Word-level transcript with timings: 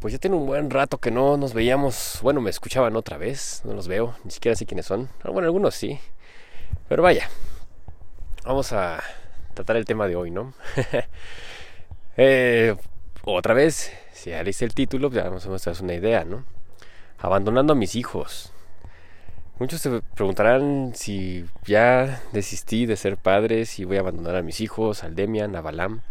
Pues 0.00 0.14
ya 0.14 0.18
tiene 0.18 0.36
un 0.36 0.46
buen 0.46 0.70
rato 0.70 0.96
que 0.96 1.10
no 1.10 1.36
nos 1.36 1.52
veíamos. 1.52 2.20
Bueno, 2.22 2.40
me 2.40 2.48
escuchaban 2.48 2.96
otra 2.96 3.18
vez. 3.18 3.60
No 3.64 3.74
los 3.74 3.86
veo. 3.86 4.16
Ni 4.24 4.30
siquiera 4.30 4.56
sé 4.56 4.64
quiénes 4.64 4.86
son. 4.86 5.10
Ah, 5.22 5.28
bueno, 5.30 5.46
algunos 5.46 5.74
sí. 5.74 6.00
Pero 6.88 7.02
vaya. 7.02 7.28
Vamos 8.46 8.72
a 8.72 9.02
tratar 9.52 9.76
el 9.76 9.84
tema 9.84 10.08
de 10.08 10.16
hoy, 10.16 10.30
¿no? 10.30 10.54
Eh, 12.16 12.76
otra 13.22 13.54
vez, 13.54 13.92
si 14.12 14.28
ya 14.28 14.42
leíste 14.42 14.66
el 14.66 14.74
título, 14.74 15.10
ya 15.10 15.30
más 15.30 15.46
una 15.80 15.94
idea, 15.94 16.24
¿no? 16.24 16.44
Abandonando 17.18 17.72
a 17.72 17.76
mis 17.76 17.94
hijos. 17.94 18.52
Muchos 19.58 19.80
se 19.80 20.02
preguntarán 20.14 20.92
si 20.94 21.46
ya 21.64 22.20
desistí 22.32 22.84
de 22.84 22.96
ser 22.96 23.16
padre, 23.16 23.64
si 23.64 23.84
voy 23.84 23.96
a 23.96 24.00
abandonar 24.00 24.36
a 24.36 24.42
mis 24.42 24.60
hijos, 24.60 25.02
al 25.02 25.14
Demian, 25.14 25.56
a 25.56 25.62
Balam. 25.62 26.02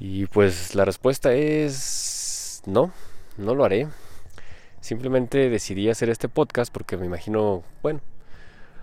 Y 0.00 0.26
pues 0.26 0.74
la 0.74 0.84
respuesta 0.84 1.34
es 1.34 2.19
no, 2.66 2.92
no 3.36 3.54
lo 3.54 3.64
haré. 3.64 3.88
Simplemente 4.80 5.50
decidí 5.50 5.88
hacer 5.90 6.08
este 6.08 6.28
podcast 6.28 6.72
porque 6.72 6.96
me 6.96 7.06
imagino, 7.06 7.62
bueno, 7.82 8.00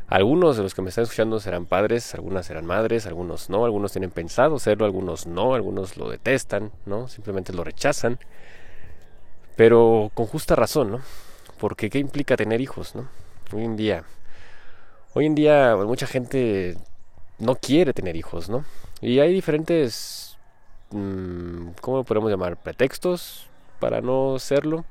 algunos 0.08 0.56
de 0.56 0.64
los 0.64 0.74
que 0.74 0.82
me 0.82 0.90
están 0.90 1.04
escuchando 1.04 1.40
serán 1.40 1.66
padres, 1.66 2.14
algunas 2.14 2.46
serán 2.46 2.66
madres, 2.66 3.06
algunos 3.08 3.50
no, 3.50 3.66
algunos 3.66 3.92
tienen 3.92 4.12
pensado 4.12 4.58
serlo, 4.58 4.86
algunos 4.86 5.28
no, 5.28 5.54
algunos 5.54 5.98
lo 5.98 6.10
detestan, 6.10 6.72
¿no? 6.86 7.08
Simplemente 7.10 7.52
lo 7.52 7.64
rechazan. 7.64 8.20
Pero 9.58 10.12
con 10.14 10.28
justa 10.28 10.56
razón, 10.56 10.92
¿no? 10.92 11.02
Porque 11.60 11.90
¿qué 11.90 12.00
implica 12.00 12.38
tener 12.38 12.62
hijos, 12.62 12.96
¿no? 12.96 13.10
Hoy 13.52 13.66
en 13.66 13.76
día, 13.76 14.04
hoy 15.14 15.26
en 15.26 15.36
día 15.36 15.76
mucha 15.76 16.08
gente 16.08 16.78
no 17.40 17.56
quiere 17.56 17.94
tener 17.94 18.16
hijos, 18.16 18.50
¿no? 18.50 18.64
Y 19.02 19.20
hay 19.20 19.34
diferentes, 19.34 20.38
mm, 20.92 21.70
¿cómo 21.82 21.98
lo 21.98 22.04
podemos 22.04 22.32
llamar? 22.32 22.56
Pretextos, 22.58 23.48
para 23.80 24.02
no 24.02 24.40
serlo. 24.40 24.86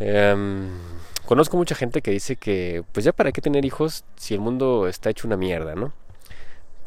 Em, 0.00 0.70
conozco 1.24 1.56
mucha 1.56 1.74
gente 1.74 2.02
que 2.02 2.10
dice 2.10 2.36
que, 2.36 2.84
pues 2.92 3.04
ya 3.04 3.12
para 3.12 3.32
qué 3.32 3.40
tener 3.40 3.64
hijos 3.64 4.04
si 4.16 4.34
el 4.34 4.40
mundo 4.40 4.88
está 4.88 5.10
hecho 5.10 5.26
una 5.26 5.36
mierda, 5.36 5.74
¿no? 5.74 5.92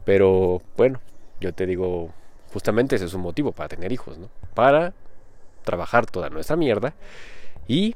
Pero 0.06 0.62
bueno, 0.76 1.00
yo 1.40 1.54
te 1.54 1.66
digo, 1.66 2.14
justamente 2.54 2.96
ese 2.96 3.06
es 3.06 3.14
un 3.14 3.22
motivo 3.22 3.52
para 3.52 3.70
tener 3.70 3.92
hijos, 3.92 4.18
¿no? 4.18 4.30
Para 4.54 4.94
trabajar 5.64 6.06
toda 6.06 6.30
nuestra 6.30 6.56
mierda 6.56 6.94
y 7.68 7.96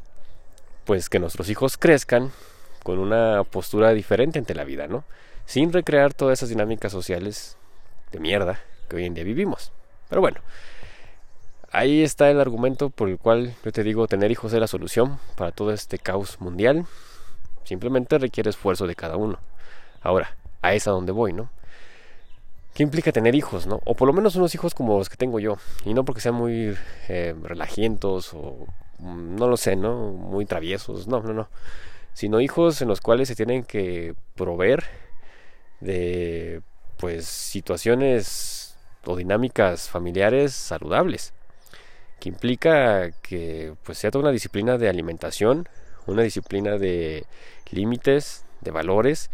pues 0.86 1.10
que 1.10 1.20
nuestros 1.20 1.50
hijos 1.50 1.78
crezcan 1.78 2.32
con 2.84 3.00
una 3.00 3.44
postura 3.44 3.94
diferente 3.94 4.40
ante 4.40 4.56
la 4.56 4.64
vida, 4.64 4.88
¿no? 4.88 5.04
Sin 5.46 5.72
recrear 5.72 6.14
todas 6.14 6.40
esas 6.40 6.50
dinámicas 6.50 6.92
sociales 6.92 7.58
de 8.12 8.20
mierda 8.20 8.60
que 8.90 8.98
hoy 8.98 9.06
en 9.06 9.14
día 9.14 9.24
vivimos. 9.24 9.72
Pero 10.10 10.22
bueno, 10.22 10.42
ahí 11.72 12.04
está 12.04 12.30
el 12.30 12.40
argumento 12.40 12.90
por 12.90 13.10
el 13.10 13.18
cual 13.18 13.56
yo 13.64 13.72
te 13.72 13.84
digo 13.84 14.08
tener 14.08 14.32
hijos 14.32 14.54
es 14.54 14.60
la 14.60 14.68
solución 14.68 15.20
para 15.36 15.52
todo 15.52 15.72
este 15.72 15.98
caos 15.98 16.40
mundial. 16.40 16.86
Simplemente 17.64 18.18
requiere 18.18 18.50
esfuerzo 18.50 18.88
de 18.88 18.96
cada 18.96 19.18
uno. 19.18 19.40
Ahora, 20.02 20.36
a 20.62 20.74
esa 20.74 20.92
donde 20.92 21.12
voy, 21.12 21.34
¿no? 21.34 21.50
¿Qué 22.74 22.84
implica 22.84 23.12
tener 23.12 23.36
hijos, 23.36 23.68
no? 23.68 23.82
O 23.86 23.96
por 23.96 24.08
lo 24.08 24.14
menos 24.14 24.36
unos 24.36 24.56
hijos 24.56 24.74
como 24.74 24.98
los 24.98 25.10
que 25.10 25.18
tengo 25.18 25.40
yo. 25.40 25.58
Y 25.86 25.94
no 25.94 26.06
porque 26.06 26.22
sean 26.22 26.36
muy 26.36 26.76
eh, 27.10 27.36
relajientos 27.44 28.34
o 28.34 28.66
mm, 29.00 29.36
no 29.36 29.48
lo 29.48 29.58
sé, 29.58 29.76
¿no? 29.76 30.12
Muy 30.12 30.46
traviesos. 30.46 31.08
No, 31.08 31.22
no, 31.22 31.34
no. 31.34 31.50
Sino 32.14 32.42
hijos 32.42 32.82
en 32.82 32.88
los 32.88 33.02
cuales 33.02 33.28
se 33.28 33.36
tienen 33.36 33.64
que 33.64 34.16
proveer 34.36 34.84
de 35.80 36.62
pues 36.98 37.26
situaciones 37.26 38.78
o 39.06 39.16
dinámicas 39.16 39.90
familiares 39.90 40.54
saludables 40.54 41.34
que 42.22 42.30
implica 42.30 43.12
que 43.24 43.74
pues 43.84 43.98
sea 43.98 44.12
toda 44.12 44.22
una 44.22 44.32
disciplina 44.32 44.78
de 44.78 44.88
alimentación, 44.88 45.68
una 46.06 46.22
disciplina 46.22 46.78
de 46.78 47.26
límites, 47.72 48.46
de 48.62 48.72
valores, 48.72 49.32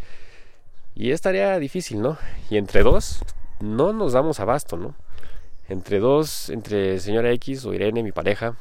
y 0.94 1.12
es 1.12 1.20
tarea 1.20 1.58
difícil, 1.58 2.00
¿no? 2.00 2.18
Y 2.50 2.56
entre 2.56 2.82
dos 2.82 3.20
no 3.60 3.92
nos 3.92 4.14
damos 4.14 4.40
abasto, 4.40 4.78
¿no? 4.78 4.94
Entre 5.68 6.00
dos, 6.00 6.48
entre 6.48 6.98
señora 6.98 7.30
X 7.32 7.66
o 7.66 7.74
Irene, 7.74 8.02
mi 8.02 8.12
pareja, 8.12 8.56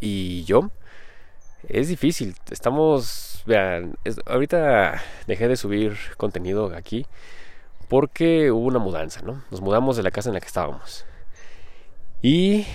y 0.00 0.44
yo, 0.44 0.70
es 1.68 1.88
difícil. 1.88 2.34
Estamos, 2.50 3.42
vean, 3.46 3.94
ahorita 4.24 5.02
dejé 5.26 5.48
de 5.48 5.56
subir 5.56 5.98
contenido 6.16 6.74
aquí 6.74 7.06
porque 7.88 8.50
hubo 8.50 8.66
una 8.66 8.78
mudanza, 8.78 9.20
¿no? 9.20 9.44
Nos 9.50 9.60
mudamos 9.60 9.98
de 9.98 10.02
la 10.02 10.10
casa 10.10 10.30
en 10.30 10.34
la 10.34 10.40
que 10.40 10.46
estábamos. 10.46 11.04
Y 12.22 12.66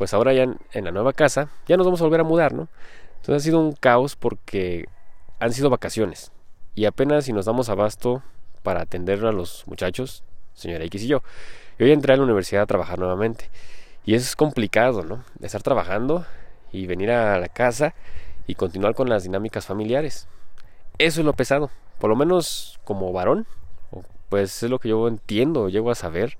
pues 0.00 0.14
ahora 0.14 0.32
ya 0.32 0.44
en, 0.44 0.84
la 0.86 0.92
nueva 0.92 1.12
casa, 1.12 1.50
ya 1.68 1.76
nos 1.76 1.84
vamos 1.84 2.00
a 2.00 2.04
volver 2.04 2.20
a 2.20 2.24
mudar, 2.24 2.54
¿no? 2.54 2.68
Entonces 3.16 3.34
ha 3.34 3.44
sido 3.44 3.60
un 3.60 3.72
caos 3.72 4.16
porque 4.16 4.88
han 5.38 5.52
sido 5.52 5.68
vacaciones 5.68 6.32
y 6.74 6.86
apenas 6.86 7.26
si 7.26 7.34
nos 7.34 7.44
damos 7.44 7.68
abasto 7.68 8.22
para 8.62 8.80
atender 8.80 9.22
a 9.26 9.30
los 9.30 9.62
muchachos, 9.66 10.24
señora 10.54 10.86
X 10.86 11.02
y 11.02 11.08
yo. 11.08 11.22
Yo 11.78 11.86
ya 11.86 11.92
entré 11.92 12.14
a 12.14 12.16
la 12.16 12.22
universidad 12.22 12.62
a 12.62 12.66
trabajar 12.66 12.98
nuevamente 12.98 13.50
y 14.06 14.14
eso 14.14 14.24
es 14.24 14.36
complicado, 14.36 15.02
¿no? 15.02 15.22
Estar 15.42 15.62
trabajando 15.62 16.24
y 16.72 16.86
venir 16.86 17.10
a 17.10 17.38
la 17.38 17.48
casa 17.48 17.92
y 18.46 18.54
continuar 18.54 18.94
con 18.94 19.10
las 19.10 19.24
dinámicas 19.24 19.66
familiares. 19.66 20.28
Eso 20.96 21.20
es 21.20 21.26
lo 21.26 21.34
pesado, 21.34 21.68
por 21.98 22.08
lo 22.08 22.16
menos 22.16 22.80
como 22.84 23.12
varón, 23.12 23.46
pues 24.30 24.62
es 24.62 24.70
lo 24.70 24.78
que 24.78 24.88
yo 24.88 25.08
entiendo, 25.08 25.68
llego 25.68 25.90
a 25.90 25.94
saber 25.94 26.38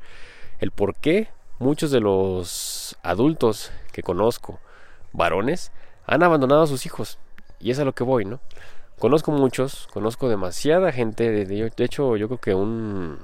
el 0.60 0.70
por 0.70 0.94
qué 0.94 1.28
muchos 1.60 1.93
de 1.93 2.00
los 2.00 2.97
adultos 3.03 3.71
que 3.93 4.03
conozco, 4.03 4.59
varones, 5.12 5.71
han 6.06 6.25
abandonado 6.25 6.62
a 6.62 6.66
sus 6.66 6.87
hijos. 6.87 7.19
Y 7.60 7.71
es 7.71 7.78
a 7.78 7.84
lo 7.84 7.94
que 7.94 8.03
voy, 8.03 8.25
¿no? 8.25 8.41
Conozco 8.98 9.31
muchos, 9.31 9.87
conozco 9.93 10.28
demasiada 10.28 10.91
gente, 10.91 11.44
de, 11.44 11.72
hecho 11.78 12.16
yo 12.16 12.26
creo 12.28 12.41
que 12.41 12.54
un 12.54 13.19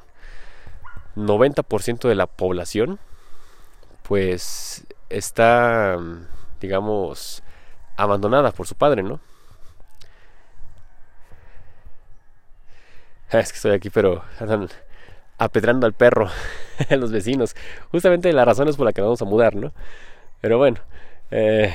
90% 1.17 2.09
de 2.09 2.15
la 2.15 2.27
población, 2.27 2.99
pues 4.03 4.87
está, 5.09 5.99
digamos, 6.61 7.43
abandonada 7.97 8.53
por 8.53 8.67
su 8.67 8.75
padre, 8.75 9.03
¿no? 9.03 9.19
Es 13.31 13.51
que 13.51 13.57
estoy 13.57 13.73
aquí, 13.73 13.91
pero 13.91 14.23
apedrando 15.39 15.87
al 15.87 15.93
perro 15.93 16.29
los 16.91 17.13
vecinos. 17.13 17.55
Justamente 17.91 18.33
la 18.33 18.45
razón 18.45 18.69
es 18.69 18.77
por 18.77 18.87
la 18.87 18.93
que 18.93 19.03
vamos 19.03 19.21
a 19.23 19.25
mudar, 19.25 19.55
¿no? 19.55 19.73
Pero 20.41 20.59
bueno, 20.59 20.79
eh, 21.31 21.73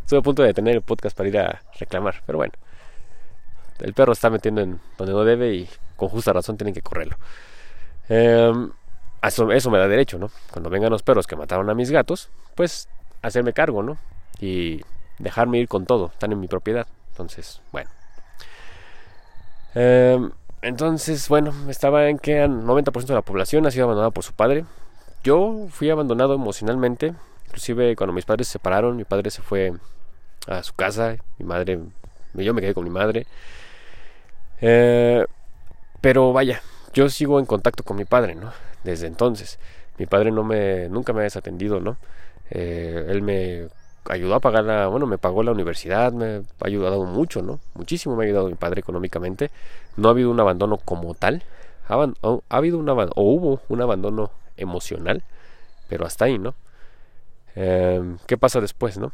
estuve 0.00 0.18
a 0.18 0.22
punto 0.22 0.42
de 0.42 0.48
detener 0.48 0.76
el 0.76 0.82
podcast 0.82 1.16
para 1.16 1.28
ir 1.28 1.38
a 1.38 1.62
reclamar, 1.78 2.22
pero 2.26 2.38
bueno. 2.38 2.52
El 3.80 3.92
perro 3.92 4.12
está 4.12 4.30
metiendo 4.30 4.60
en 4.60 4.80
donde 4.96 5.12
no 5.12 5.24
debe 5.24 5.52
y 5.52 5.68
con 5.96 6.08
justa 6.08 6.32
razón 6.32 6.56
tienen 6.56 6.74
que 6.74 6.82
correrlo. 6.82 7.16
Em, 8.08 8.70
eso, 9.22 9.50
eso 9.50 9.70
me 9.70 9.78
da 9.78 9.88
derecho, 9.88 10.18
¿no? 10.18 10.30
Cuando 10.50 10.70
vengan 10.70 10.90
los 10.90 11.02
perros 11.02 11.26
que 11.26 11.36
mataron 11.36 11.68
a 11.70 11.74
mis 11.74 11.90
gatos, 11.90 12.30
pues 12.54 12.88
hacerme 13.22 13.52
cargo, 13.52 13.82
¿no? 13.82 13.98
Y 14.38 14.82
dejarme 15.18 15.58
ir 15.58 15.68
con 15.68 15.86
todo, 15.86 16.06
están 16.06 16.32
en 16.32 16.40
mi 16.40 16.46
propiedad. 16.46 16.86
Entonces, 17.10 17.60
bueno. 17.72 17.90
Eh, 19.74 20.18
entonces, 20.64 21.28
bueno, 21.28 21.52
estaba 21.68 22.08
en 22.08 22.18
que 22.18 22.42
el 22.42 22.50
90% 22.50 23.06
de 23.06 23.14
la 23.14 23.22
población 23.22 23.66
ha 23.66 23.70
sido 23.70 23.84
abandonada 23.84 24.10
por 24.10 24.24
su 24.24 24.32
padre. 24.32 24.64
Yo 25.22 25.66
fui 25.70 25.90
abandonado 25.90 26.34
emocionalmente, 26.34 27.12
inclusive 27.46 27.94
cuando 27.96 28.14
mis 28.14 28.24
padres 28.24 28.48
se 28.48 28.54
separaron, 28.54 28.96
mi 28.96 29.04
padre 29.04 29.30
se 29.30 29.42
fue 29.42 29.74
a 30.46 30.62
su 30.62 30.72
casa, 30.74 31.16
mi 31.38 31.46
madre, 31.46 31.78
yo 32.32 32.54
me 32.54 32.62
quedé 32.62 32.72
con 32.72 32.84
mi 32.84 32.90
madre. 32.90 33.26
Eh, 34.62 35.26
pero 36.00 36.32
vaya, 36.32 36.62
yo 36.94 37.10
sigo 37.10 37.38
en 37.38 37.46
contacto 37.46 37.84
con 37.84 37.98
mi 37.98 38.06
padre, 38.06 38.34
¿no? 38.34 38.52
Desde 38.84 39.06
entonces. 39.06 39.58
Mi 39.98 40.06
padre 40.06 40.30
no 40.30 40.44
me, 40.44 40.88
nunca 40.88 41.12
me 41.12 41.20
ha 41.20 41.24
desatendido, 41.24 41.80
¿no? 41.80 41.98
Eh, 42.50 43.06
él 43.08 43.20
me 43.22 43.68
ayudó 44.06 44.34
a 44.34 44.40
pagar 44.40 44.64
la, 44.64 44.86
bueno, 44.88 45.06
me 45.06 45.18
pagó 45.18 45.42
la 45.42 45.52
universidad, 45.52 46.12
me 46.12 46.36
ha 46.60 46.66
ayudado 46.66 47.04
mucho, 47.04 47.42
¿no? 47.42 47.60
Muchísimo 47.74 48.16
me 48.16 48.24
ha 48.24 48.26
ayudado 48.26 48.48
mi 48.48 48.54
padre 48.54 48.80
económicamente. 48.80 49.50
No 49.96 50.08
ha 50.08 50.10
habido 50.12 50.30
un 50.30 50.40
abandono 50.40 50.78
como 50.78 51.14
tal. 51.14 51.42
Ha, 51.88 52.06
habido 52.48 52.78
un 52.78 52.88
abandono, 52.88 53.12
o 53.16 53.30
hubo 53.30 53.60
un 53.68 53.82
abandono 53.82 54.30
emocional, 54.56 55.22
pero 55.88 56.06
hasta 56.06 56.24
ahí, 56.24 56.38
¿no? 56.38 56.54
Em, 57.54 58.18
¿Qué 58.26 58.36
pasa 58.38 58.60
después, 58.60 58.98
no? 58.98 59.12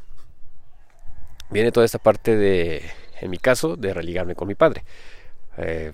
Viene 1.50 1.72
toda 1.72 1.84
esta 1.84 1.98
parte 1.98 2.36
de, 2.36 2.82
en 3.20 3.30
mi 3.30 3.38
caso, 3.38 3.76
de 3.76 3.92
religarme 3.92 4.34
con 4.34 4.46
mi 4.48 4.54
padre. 4.54 4.84
Eh, 5.56 5.92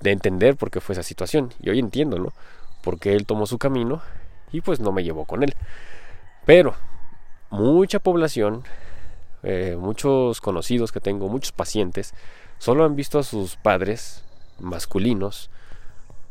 de 0.00 0.10
entender 0.10 0.56
por 0.56 0.70
qué 0.70 0.80
fue 0.80 0.94
esa 0.94 1.02
situación. 1.02 1.52
Y 1.60 1.70
hoy 1.70 1.78
entiendo, 1.78 2.18
¿no? 2.18 2.32
Porque 2.82 3.14
él 3.14 3.26
tomó 3.26 3.46
su 3.46 3.58
camino 3.58 4.02
y 4.52 4.60
pues 4.60 4.80
no 4.80 4.92
me 4.92 5.04
llevó 5.04 5.24
con 5.24 5.42
él. 5.42 5.54
Pero 6.44 6.74
mucha 7.50 7.98
población, 7.98 8.64
eh, 9.42 9.76
muchos 9.78 10.40
conocidos 10.40 10.92
que 10.92 11.00
tengo, 11.00 11.28
muchos 11.28 11.52
pacientes, 11.52 12.14
solo 12.58 12.84
han 12.84 12.96
visto 12.96 13.18
a 13.18 13.22
sus 13.22 13.56
padres 13.56 14.24
masculinos 14.58 15.50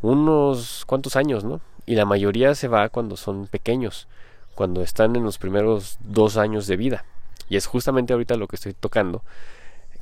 unos 0.02 0.84
cuantos 0.86 1.16
años, 1.16 1.44
¿no? 1.44 1.62
Y 1.86 1.96
la 1.96 2.06
mayoría 2.06 2.56
se 2.56 2.68
va 2.68 2.90
cuando 2.90 3.18
son 3.18 3.48
pequeños, 3.48 4.08
cuando 4.56 4.82
están 4.82 5.16
en 5.16 5.24
los 5.24 5.38
primeros 5.38 5.98
dos 6.02 6.38
años 6.38 6.68
de 6.68 6.78
vida. 6.78 7.06
Y 7.50 7.58
es 7.58 7.68
justamente 7.68 8.14
ahorita 8.14 8.36
lo 8.36 8.48
que 8.48 8.56
estoy 8.56 8.74
tocando 8.74 9.24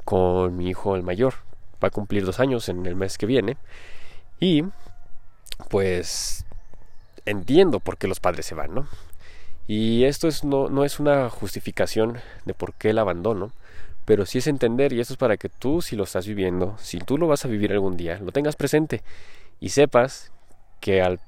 con 0.05 0.57
mi 0.57 0.69
hijo 0.69 0.95
el 0.95 1.03
mayor. 1.03 1.35
Va 1.83 1.89
a 1.89 1.91
cumplir 1.91 2.25
dos 2.25 2.39
años 2.39 2.69
en 2.69 2.85
el 2.85 2.95
mes 2.95 3.17
que 3.17 3.25
viene. 3.25 3.57
Y 4.39 4.63
pues 5.69 6.45
entiendo 7.25 7.79
por 7.79 7.97
qué 7.97 8.07
los 8.07 8.19
padres 8.19 8.45
se 8.45 8.55
van, 8.55 8.73
¿no? 8.73 8.87
Y 9.67 10.03
esto 10.03 10.27
es, 10.27 10.43
no, 10.43 10.69
no 10.69 10.83
es 10.83 10.99
una 10.99 11.29
justificación 11.29 12.19
de 12.45 12.53
por 12.53 12.73
qué 12.73 12.89
el 12.89 12.99
abandono, 12.99 13.51
pero 14.05 14.25
sí 14.25 14.39
es 14.39 14.47
entender, 14.47 14.93
y 14.93 14.99
esto 14.99 15.13
es 15.13 15.17
para 15.17 15.37
que 15.37 15.49
tú, 15.49 15.81
si 15.81 15.95
lo 15.95 16.03
estás 16.03 16.27
viviendo, 16.27 16.75
si 16.77 16.99
tú 16.99 17.17
lo 17.17 17.27
vas 17.27 17.45
a 17.45 17.47
vivir 17.47 17.71
algún 17.71 17.97
día, 17.97 18.19
lo 18.19 18.31
tengas 18.31 18.55
presente 18.55 19.01
y 19.59 19.69
sepas 19.69 20.31
que 20.79 21.01
al 21.01 21.19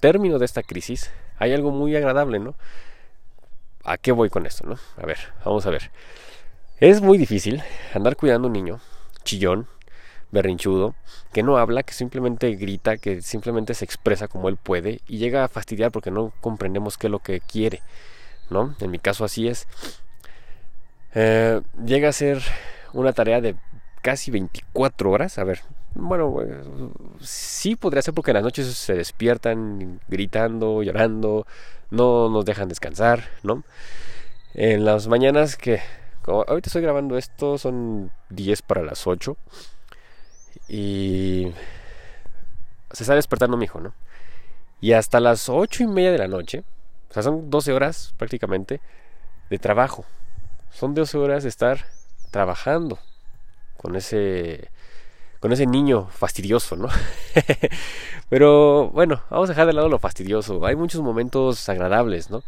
término 0.00 0.38
de 0.38 0.44
esta 0.44 0.62
crisis 0.62 1.10
hay 1.38 1.52
algo 1.52 1.70
muy 1.70 1.96
agradable, 1.96 2.38
¿no? 2.38 2.54
¿A 3.84 3.98
qué 3.98 4.12
voy 4.12 4.30
con 4.30 4.46
esto, 4.46 4.66
no? 4.66 4.76
A 4.96 5.06
ver, 5.06 5.18
vamos 5.44 5.66
a 5.66 5.70
ver. 5.70 5.90
Es 6.78 7.00
muy 7.00 7.18
difícil 7.18 7.62
andar 7.94 8.16
cuidando 8.16 8.46
a 8.46 8.48
un 8.48 8.52
niño, 8.52 8.80
chillón, 9.24 9.66
berrinchudo, 10.30 10.94
que 11.32 11.42
no 11.42 11.56
habla, 11.58 11.82
que 11.82 11.92
simplemente 11.92 12.54
grita, 12.56 12.96
que 12.96 13.22
simplemente 13.22 13.74
se 13.74 13.84
expresa 13.84 14.28
como 14.28 14.48
él 14.48 14.56
puede 14.56 15.00
y 15.06 15.18
llega 15.18 15.44
a 15.44 15.48
fastidiar 15.48 15.92
porque 15.92 16.10
no 16.10 16.32
comprendemos 16.40 16.98
qué 16.98 17.06
es 17.08 17.10
lo 17.10 17.18
que 17.18 17.40
quiere, 17.40 17.82
¿no? 18.50 18.74
En 18.80 18.90
mi 18.90 18.98
caso 18.98 19.24
así 19.24 19.48
es. 19.48 19.66
Eh, 21.14 21.60
llega 21.84 22.08
a 22.08 22.12
ser 22.12 22.42
una 22.92 23.12
tarea 23.12 23.40
de 23.40 23.56
casi 24.02 24.30
24 24.30 25.10
horas. 25.10 25.38
A 25.38 25.44
ver, 25.44 25.60
bueno, 25.94 26.42
eh, 26.42 26.62
sí 27.20 27.76
podría 27.76 28.02
ser 28.02 28.14
porque 28.14 28.30
en 28.30 28.36
las 28.36 28.44
noches 28.44 28.66
se 28.74 28.94
despiertan 28.94 30.00
gritando, 30.08 30.82
llorando, 30.82 31.46
no 31.90 32.28
nos 32.28 32.44
dejan 32.44 32.68
descansar, 32.68 33.24
¿no? 33.42 33.64
En 34.54 34.84
las 34.84 35.08
mañanas 35.08 35.56
que, 35.56 35.80
ahorita 36.26 36.68
estoy 36.68 36.82
grabando 36.82 37.16
esto, 37.18 37.58
son 37.58 38.10
10 38.30 38.62
para 38.62 38.82
las 38.82 39.06
8 39.06 39.36
y 40.68 41.52
se 42.92 43.02
está 43.02 43.14
despertando 43.14 43.56
mi 43.56 43.64
hijo, 43.64 43.80
¿no? 43.80 43.94
Y 44.80 44.92
hasta 44.92 45.20
las 45.20 45.48
8 45.48 45.84
y 45.84 45.86
media 45.86 46.12
de 46.12 46.18
la 46.18 46.28
noche, 46.28 46.64
o 47.10 47.12
sea, 47.14 47.22
son 47.22 47.50
12 47.50 47.72
horas 47.72 48.14
prácticamente 48.18 48.80
de 49.50 49.58
trabajo. 49.58 50.04
Son 50.72 50.94
12 50.94 51.18
horas 51.18 51.42
de 51.42 51.48
estar 51.48 51.86
trabajando 52.30 52.98
con 53.76 53.96
ese 53.96 54.70
con 55.40 55.52
ese 55.52 55.66
niño 55.66 56.06
fastidioso, 56.06 56.76
¿no? 56.76 56.88
Pero 58.28 58.90
bueno, 58.90 59.22
vamos 59.28 59.50
a 59.50 59.52
dejar 59.52 59.66
de 59.66 59.72
lado 59.72 59.88
lo 59.88 59.98
fastidioso. 59.98 60.64
Hay 60.64 60.76
muchos 60.76 61.00
momentos 61.00 61.68
agradables, 61.68 62.30
¿no? 62.30 62.42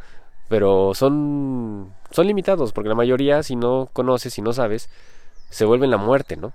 Pero 0.49 0.95
son 0.95 1.93
son 2.11 2.27
limitados 2.27 2.73
porque 2.73 2.89
la 2.89 2.95
mayoría 2.95 3.43
si 3.43 3.57
no 3.57 3.89
conoces, 3.93 4.35
si 4.35 4.43
no 4.43 4.53
sabes, 4.53 4.89
se 5.51 5.65
vuelven 5.65 5.91
la 5.91 5.97
muerte, 5.97 6.37
¿no? 6.37 6.53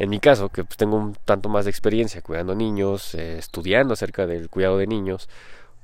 En 0.00 0.08
mi 0.08 0.18
caso, 0.18 0.48
que 0.48 0.64
pues, 0.64 0.78
tengo 0.78 0.96
un 0.96 1.14
tanto 1.26 1.50
más 1.50 1.66
de 1.66 1.70
experiencia 1.70 2.22
cuidando 2.22 2.54
niños, 2.54 3.14
eh, 3.14 3.36
estudiando 3.36 3.92
acerca 3.92 4.26
del 4.26 4.48
cuidado 4.48 4.78
de 4.78 4.86
niños, 4.86 5.28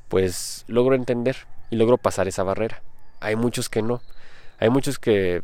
pues 0.09 0.65
logro 0.69 0.95
entender 0.95 1.37
y 1.69 1.77
logro 1.77 1.99
pasar 1.99 2.27
esa 2.27 2.43
barrera. 2.43 2.83
Hay 3.21 3.37
muchos 3.37 3.69
que 3.69 3.83
no. 3.83 4.01
Hay 4.59 4.71
muchos 4.71 4.99
que 4.99 5.43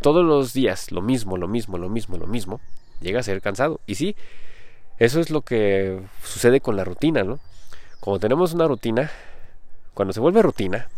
todos 0.00 0.24
los 0.24 0.52
días 0.52 0.92
lo 0.92 1.00
mismo, 1.00 1.36
lo 1.36 1.48
mismo, 1.48 1.78
lo 1.78 1.88
mismo, 1.88 2.16
lo 2.16 2.26
mismo, 2.26 2.60
llega 3.00 3.20
a 3.20 3.22
ser 3.22 3.40
cansado. 3.40 3.80
Y 3.86 3.94
sí, 3.94 4.16
eso 4.98 5.20
es 5.20 5.30
lo 5.30 5.42
que 5.42 6.00
sucede 6.22 6.60
con 6.60 6.76
la 6.76 6.84
rutina, 6.84 7.22
¿no? 7.22 7.38
Cuando 8.00 8.20
tenemos 8.20 8.52
una 8.52 8.66
rutina, 8.66 9.10
cuando 9.94 10.12
se 10.12 10.20
vuelve 10.20 10.42
rutina, 10.42 10.88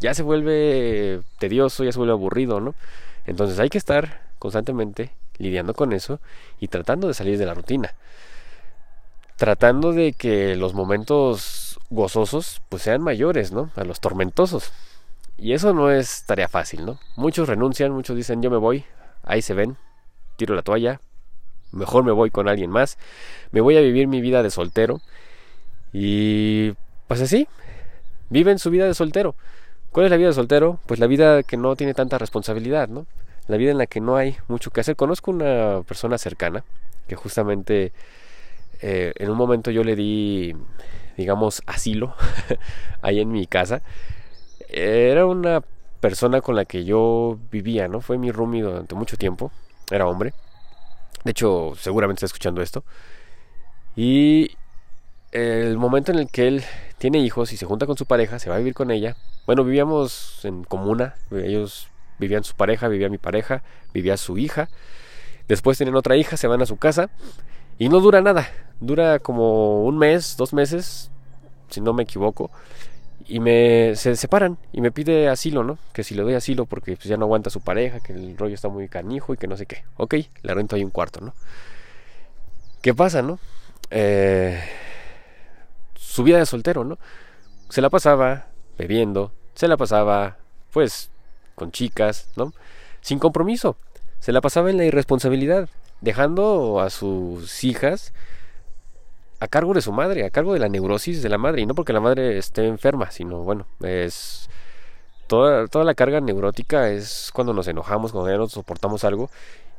ya 0.00 0.14
se 0.14 0.22
vuelve 0.22 1.20
tedioso, 1.38 1.84
ya 1.84 1.92
se 1.92 1.98
vuelve 1.98 2.12
aburrido, 2.12 2.60
¿no? 2.60 2.74
Entonces 3.26 3.58
hay 3.58 3.68
que 3.68 3.78
estar 3.78 4.22
constantemente 4.38 5.12
lidiando 5.38 5.74
con 5.74 5.92
eso 5.92 6.20
y 6.60 6.68
tratando 6.68 7.08
de 7.08 7.14
salir 7.14 7.38
de 7.38 7.46
la 7.46 7.54
rutina. 7.54 7.94
Tratando 9.36 9.92
de 9.92 10.12
que 10.12 10.56
los 10.56 10.72
momentos 10.72 11.78
gozosos 11.90 12.62
pues 12.68 12.82
sean 12.82 13.02
mayores, 13.02 13.52
¿no? 13.52 13.70
A 13.76 13.84
los 13.84 14.00
tormentosos. 14.00 14.72
Y 15.38 15.52
eso 15.52 15.74
no 15.74 15.90
es 15.90 16.24
tarea 16.24 16.48
fácil, 16.48 16.86
¿no? 16.86 16.98
Muchos 17.16 17.48
renuncian, 17.48 17.92
muchos 17.92 18.16
dicen 18.16 18.42
yo 18.42 18.50
me 18.50 18.56
voy, 18.56 18.84
ahí 19.22 19.42
se 19.42 19.54
ven, 19.54 19.76
tiro 20.36 20.54
la 20.54 20.62
toalla, 20.62 21.00
mejor 21.72 22.04
me 22.04 22.12
voy 22.12 22.30
con 22.30 22.48
alguien 22.48 22.70
más, 22.70 22.96
me 23.50 23.60
voy 23.60 23.76
a 23.76 23.80
vivir 23.80 24.06
mi 24.06 24.20
vida 24.20 24.42
de 24.42 24.50
soltero. 24.50 25.00
Y 25.92 26.72
pues 27.06 27.20
así, 27.20 27.48
viven 28.30 28.58
su 28.58 28.70
vida 28.70 28.86
de 28.86 28.94
soltero. 28.94 29.34
¿Cuál 29.92 30.06
es 30.06 30.10
la 30.10 30.16
vida 30.16 30.28
de 30.28 30.34
soltero? 30.34 30.80
Pues 30.86 31.00
la 31.00 31.06
vida 31.06 31.42
que 31.42 31.56
no 31.56 31.76
tiene 31.76 31.94
tanta 31.94 32.18
responsabilidad, 32.18 32.88
¿no? 32.88 33.06
La 33.46 33.56
vida 33.56 33.70
en 33.70 33.78
la 33.78 33.86
que 33.86 34.00
no 34.00 34.16
hay 34.16 34.36
mucho 34.48 34.70
que 34.70 34.80
hacer. 34.80 34.96
Conozco 34.96 35.30
una 35.30 35.82
persona 35.86 36.18
cercana 36.18 36.64
que 37.06 37.14
justamente 37.14 37.92
eh, 38.80 39.12
en 39.16 39.30
un 39.30 39.36
momento 39.36 39.70
yo 39.70 39.84
le 39.84 39.96
di, 39.96 40.54
digamos, 41.16 41.62
asilo 41.66 42.14
ahí 43.02 43.20
en 43.20 43.30
mi 43.30 43.46
casa 43.46 43.82
era 44.68 45.26
una 45.26 45.62
persona 46.00 46.40
con 46.40 46.56
la 46.56 46.64
que 46.64 46.84
yo 46.84 47.38
vivía, 47.50 47.88
¿no? 47.88 48.00
Fue 48.00 48.18
mi 48.18 48.30
roomie 48.30 48.62
durante 48.62 48.94
mucho 48.94 49.16
tiempo. 49.16 49.50
Era 49.90 50.06
hombre. 50.06 50.34
De 51.24 51.30
hecho, 51.32 51.72
seguramente 51.76 52.18
está 52.18 52.26
escuchando 52.26 52.62
esto. 52.62 52.84
Y 53.96 54.56
el 55.32 55.76
momento 55.78 56.12
en 56.12 56.18
el 56.18 56.28
que 56.30 56.48
él 56.48 56.64
tiene 56.98 57.18
hijos 57.18 57.52
y 57.52 57.56
se 57.56 57.66
junta 57.66 57.86
con 57.86 57.96
su 57.96 58.06
pareja, 58.06 58.38
se 58.38 58.48
va 58.48 58.56
a 58.56 58.58
vivir 58.58 58.74
con 58.74 58.90
ella. 58.90 59.16
Bueno, 59.46 59.64
vivíamos 59.64 60.44
en 60.44 60.64
comuna. 60.64 61.14
Ellos 61.30 61.88
vivían 62.18 62.44
su 62.44 62.54
pareja, 62.54 62.88
vivía 62.88 63.08
mi 63.08 63.18
pareja, 63.18 63.62
vivía 63.92 64.16
su 64.16 64.38
hija. 64.38 64.68
Después 65.48 65.78
tienen 65.78 65.96
otra 65.96 66.16
hija, 66.16 66.36
se 66.36 66.46
van 66.46 66.62
a 66.62 66.66
su 66.66 66.76
casa. 66.76 67.10
Y 67.78 67.88
no 67.88 68.00
dura 68.00 68.20
nada. 68.20 68.48
Dura 68.80 69.18
como 69.18 69.84
un 69.84 69.98
mes, 69.98 70.36
dos 70.36 70.52
meses, 70.52 71.10
si 71.68 71.80
no 71.80 71.92
me 71.92 72.02
equivoco 72.02 72.50
y 73.28 73.40
me 73.40 73.96
se 73.96 74.16
separan 74.16 74.58
y 74.72 74.80
me 74.80 74.92
pide 74.92 75.28
asilo, 75.28 75.64
¿no? 75.64 75.78
Que 75.92 76.04
si 76.04 76.14
le 76.14 76.22
doy 76.22 76.34
asilo 76.34 76.66
porque 76.66 76.96
pues, 76.96 77.06
ya 77.06 77.16
no 77.16 77.24
aguanta 77.24 77.50
su 77.50 77.60
pareja, 77.60 78.00
que 78.00 78.12
el 78.12 78.36
rollo 78.36 78.54
está 78.54 78.68
muy 78.68 78.88
canijo 78.88 79.34
y 79.34 79.36
que 79.36 79.48
no 79.48 79.56
sé 79.56 79.66
qué. 79.66 79.84
Ok, 79.96 80.14
le 80.42 80.54
rento 80.54 80.76
ahí 80.76 80.84
un 80.84 80.90
cuarto, 80.90 81.20
¿no? 81.20 81.34
¿Qué 82.82 82.94
pasa, 82.94 83.22
no? 83.22 83.38
Eh, 83.90 84.60
su 85.96 86.22
vida 86.22 86.38
de 86.38 86.46
soltero, 86.46 86.84
¿no? 86.84 86.98
Se 87.68 87.80
la 87.80 87.90
pasaba 87.90 88.46
bebiendo, 88.78 89.32
se 89.54 89.66
la 89.66 89.76
pasaba, 89.76 90.36
pues, 90.72 91.10
con 91.54 91.72
chicas, 91.72 92.28
¿no? 92.36 92.52
Sin 93.00 93.18
compromiso. 93.18 93.76
Se 94.20 94.32
la 94.32 94.40
pasaba 94.40 94.70
en 94.70 94.76
la 94.76 94.84
irresponsabilidad, 94.84 95.68
dejando 96.00 96.80
a 96.80 96.90
sus 96.90 97.64
hijas 97.64 98.12
a 99.40 99.48
cargo 99.48 99.74
de 99.74 99.82
su 99.82 99.92
madre, 99.92 100.24
a 100.24 100.30
cargo 100.30 100.52
de 100.54 100.60
la 100.60 100.68
neurosis 100.68 101.22
de 101.22 101.28
la 101.28 101.38
madre, 101.38 101.62
y 101.62 101.66
no 101.66 101.74
porque 101.74 101.92
la 101.92 102.00
madre 102.00 102.38
esté 102.38 102.66
enferma, 102.66 103.10
sino 103.10 103.38
bueno, 103.38 103.66
es 103.80 104.48
toda, 105.26 105.66
toda 105.66 105.84
la 105.84 105.94
carga 105.94 106.20
neurótica 106.20 106.90
es 106.90 107.30
cuando 107.32 107.52
nos 107.52 107.68
enojamos, 107.68 108.12
cuando 108.12 108.36
no 108.36 108.48
soportamos 108.48 109.04
algo 109.04 109.30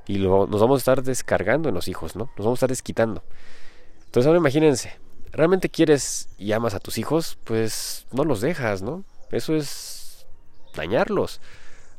y 0.08 0.18
lo, 0.18 0.48
nos 0.48 0.62
vamos 0.62 0.78
a 0.78 0.82
estar 0.82 1.04
descargando 1.04 1.70
en 1.70 1.76
los 1.76 1.88
hijos, 1.88 2.16
¿no? 2.16 2.30
Nos 2.38 2.46
vamos 2.46 2.58
a 2.58 2.60
estar 2.60 2.70
desquitando. 2.70 3.24
Entonces 4.06 4.28
ahora 4.28 4.40
imagínense, 4.40 4.98
¿realmente 5.32 5.70
quieres 5.70 6.30
y 6.38 6.52
amas 6.54 6.74
a 6.74 6.80
tus 6.80 6.98
hijos? 6.98 7.38
Pues 7.44 8.06
no 8.12 8.24
los 8.24 8.42
dejas, 8.42 8.82
¿no? 8.82 9.04
Eso 9.32 9.56
es 9.56 10.26
dañarlos. 10.76 11.42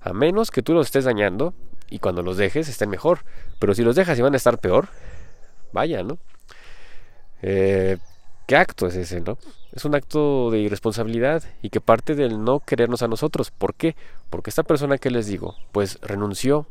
A 0.01 0.13
menos 0.13 0.51
que 0.51 0.63
tú 0.63 0.73
los 0.73 0.87
estés 0.87 1.05
dañando 1.05 1.55
y 1.91 1.99
cuando 1.99 2.23
los 2.23 2.37
dejes 2.37 2.69
estén 2.69 2.89
mejor. 2.89 3.21
Pero 3.59 3.75
si 3.75 3.83
los 3.83 3.97
dejas 3.97 4.19
y 4.19 4.23
van 4.23 4.35
a 4.35 4.37
estar 4.39 4.59
peor, 4.59 4.89
vaya, 5.73 6.03
¿no? 6.03 6.19
Eh, 7.43 7.99
¿Qué 8.47 8.57
acto 8.57 8.87
es 8.87 8.97
ese, 8.97 9.21
no? 9.21 9.37
Es 9.73 9.85
un 9.85 9.95
acto 9.95 10.51
de 10.51 10.61
irresponsabilidad 10.61 11.43
y 11.61 11.69
que 11.69 11.83
parte 11.83 12.15
del 12.15 12.43
no 12.43 12.61
querernos 12.61 13.03
a 13.03 13.09
nosotros. 13.09 13.51
¿Por 13.51 13.75
qué? 13.75 13.95
Porque 14.31 14.49
esta 14.49 14.63
persona 14.63 14.97
que 14.97 15.11
les 15.11 15.27
digo, 15.27 15.55
pues 15.71 15.99
renunció, 16.01 16.67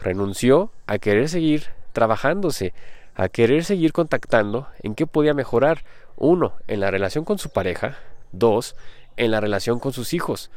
renunció 0.00 0.70
a 0.86 0.98
querer 0.98 1.28
seguir 1.28 1.64
trabajándose, 1.92 2.72
a 3.16 3.28
querer 3.28 3.64
seguir 3.64 3.92
contactando 3.92 4.68
en 4.80 4.94
qué 4.94 5.06
podía 5.06 5.34
mejorar. 5.34 5.84
Uno, 6.16 6.52
en 6.68 6.78
la 6.80 6.92
relación 6.92 7.24
con 7.24 7.38
su 7.38 7.50
pareja. 7.50 7.98
Dos, 8.30 8.76
en 9.16 9.32
la 9.32 9.40
relación 9.40 9.80
con 9.80 9.92
sus 9.92 10.14
hijos. 10.14 10.52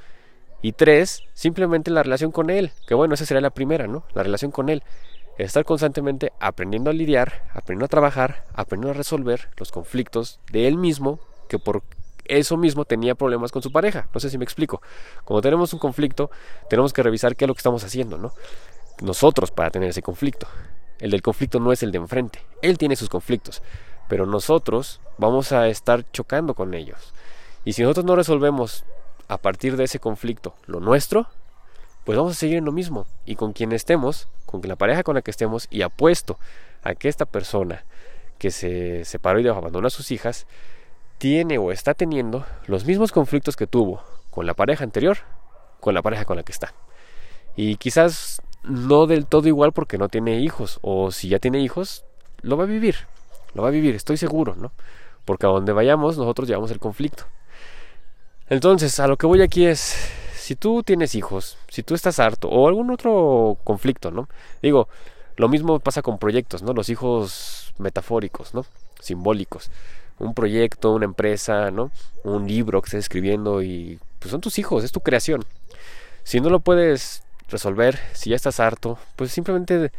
Y 0.62 0.74
tres, 0.74 1.24
simplemente 1.34 1.90
la 1.90 2.04
relación 2.04 2.32
con 2.32 2.52
él. 2.52 2.72
Que 2.86 2.94
bueno, 2.94 3.16
esa 3.16 3.26
sería 3.26 3.42
la 3.42 3.50
primera, 3.50 3.88
¿no? 3.88 4.04
La 4.14 4.22
relación 4.22 4.52
con 4.52 4.70
él 4.70 4.84
estar 5.38 5.66
constantemente 5.66 6.34
aprendiendo 6.40 6.90
a 6.90 6.94
lidiar, 6.94 7.44
aprendiendo 7.54 7.86
a 7.86 7.90
trabajar, 7.90 8.46
aprendiendo 8.54 8.92
a 8.92 8.98
resolver 8.98 9.50
los 9.58 9.72
conflictos 9.72 10.40
de 10.52 10.68
él 10.68 10.78
mismo, 10.78 11.20
que 11.48 11.60
por 11.60 11.84
eso 12.26 12.58
mismo 12.58 12.86
tenía 12.86 13.16
problemas 13.16 13.52
con 13.52 13.62
su 13.62 13.72
pareja. 13.72 14.08
No 14.14 14.20
sé 14.20 14.30
si 14.30 14.38
me 14.38 14.44
explico. 14.44 14.82
Cuando 15.26 15.42
tenemos 15.42 15.74
un 15.74 15.80
conflicto, 15.80 16.32
tenemos 16.70 16.94
que 16.94 17.04
revisar 17.04 17.36
qué 17.36 17.46
es 17.46 17.48
lo 17.48 17.54
que 17.54 17.60
estamos 17.60 17.84
haciendo, 17.84 18.18
¿no? 18.18 18.34
Nosotros 19.02 19.52
para 19.52 19.72
tener 19.72 19.90
ese 19.90 20.02
conflicto. 20.02 20.48
El 21.00 21.12
del 21.12 21.22
conflicto 21.22 21.60
no 21.60 21.72
es 21.72 21.82
el 21.84 21.92
de 21.92 21.98
enfrente. 21.98 22.40
Él 22.62 22.78
tiene 22.78 22.96
sus 22.96 23.10
conflictos, 23.10 23.62
pero 24.08 24.26
nosotros 24.26 25.02
vamos 25.18 25.52
a 25.52 25.68
estar 25.68 26.10
chocando 26.12 26.54
con 26.54 26.74
ellos. 26.74 27.14
Y 27.66 27.74
si 27.74 27.82
nosotros 27.82 28.06
no 28.06 28.16
resolvemos 28.16 28.86
a 29.28 29.38
partir 29.38 29.78
de 29.78 29.86
ese 29.86 30.00
conflicto 30.00 30.54
lo 30.68 30.80
nuestro, 30.80 31.28
pues 32.04 32.18
vamos 32.18 32.34
a 32.34 32.36
seguir 32.36 32.58
en 32.58 32.66
lo 32.66 32.72
mismo. 32.72 33.06
Y 33.26 33.36
con 33.36 33.54
quien 33.54 33.72
estemos, 33.72 34.28
con 34.46 34.62
la 34.64 34.76
pareja 34.76 35.04
con 35.04 35.16
la 35.16 35.22
que 35.22 35.32
estemos, 35.32 35.68
y 35.70 35.82
apuesto 35.82 36.40
a 36.84 36.96
que 36.96 37.10
esta 37.10 37.26
persona 37.26 37.86
que 38.38 38.52
se 38.52 39.06
separó 39.06 39.40
y 39.40 39.48
abandonó 39.48 39.88
a 39.88 39.92
sus 39.92 40.12
hijas, 40.12 40.48
tiene 41.18 41.60
o 41.60 41.72
está 41.72 41.94
teniendo 41.94 42.46
los 42.66 42.86
mismos 42.86 43.12
conflictos 43.12 43.56
que 43.56 43.68
tuvo 43.68 44.02
con 44.32 44.48
la 44.48 44.56
pareja 44.56 44.84
anterior, 44.84 45.20
con 45.80 45.94
la 45.94 46.02
pareja 46.02 46.26
con 46.26 46.38
la 46.38 46.44
que 46.44 46.52
está. 46.52 46.74
Y 47.56 47.76
quizás 47.76 48.42
no 48.64 49.06
del 49.06 49.28
todo 49.28 49.48
igual 49.48 49.72
porque 49.72 49.98
no 49.98 50.10
tiene 50.10 50.40
hijos, 50.40 50.80
o 50.82 51.12
si 51.12 51.30
ya 51.30 51.38
tiene 51.38 51.60
hijos, 51.60 52.06
lo 52.42 52.58
va 52.58 52.64
a 52.64 52.68
vivir, 52.68 52.96
lo 53.54 53.62
va 53.62 53.68
a 53.68 53.72
vivir, 53.72 53.94
estoy 53.94 54.18
seguro, 54.18 54.56
¿no? 54.56 54.72
Porque 55.26 55.46
a 55.46 55.50
donde 55.50 55.74
vayamos 55.74 56.18
nosotros 56.18 56.48
llevamos 56.48 56.72
el 56.72 56.80
conflicto. 56.80 57.26
Entonces, 58.50 59.00
a 59.00 59.08
lo 59.08 59.18
que 59.18 59.28
voy 59.28 59.42
aquí 59.42 59.66
es, 59.66 60.12
si 60.42 60.56
tú 60.56 60.84
tienes 60.84 61.16
hijos, 61.16 61.58
si 61.70 61.84
tú 61.84 61.96
estás 61.96 62.20
harto 62.20 62.50
o 62.50 62.68
algún 62.68 62.92
otro 62.92 63.58
conflicto, 63.64 64.12
¿no? 64.12 64.28
Digo, 64.62 64.88
lo 65.38 65.50
mismo 65.50 65.80
pasa 65.80 66.02
con 66.02 66.18
proyectos, 66.18 66.64
¿no? 66.64 66.74
Los 66.74 66.90
hijos 66.90 67.74
metafóricos, 67.78 68.54
¿no? 68.54 68.66
Simbólicos 69.00 69.72
un 70.22 70.34
proyecto, 70.34 70.92
una 70.92 71.06
empresa, 71.06 71.72
¿no? 71.72 71.92
Un 72.24 72.48
libro 72.48 72.82
que 72.82 72.88
estés 72.88 73.06
escribiendo 73.06 73.62
y 73.62 74.00
pues 74.20 74.32
son 74.32 74.42
tus 74.42 74.60
hijos, 74.60 74.84
es 74.84 74.92
tu 74.92 75.02
creación. 75.02 75.44
Si 76.24 76.40
no 76.40 76.50
lo 76.50 76.60
puedes 76.60 77.24
resolver, 77.50 78.00
si 78.14 78.30
ya 78.30 78.36
estás 78.36 78.60
harto, 78.60 79.00
pues 79.16 79.32
simplemente 79.32 79.92